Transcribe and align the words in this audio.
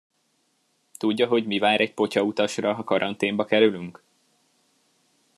Tudja, 0.97 1.27
hogy 1.27 1.45
mi 1.45 1.59
vár 1.59 1.81
egy 1.81 1.93
potyautasra, 1.93 2.73
ha 2.73 2.83
karanténba 2.83 3.45
kerülünk? 3.45 4.03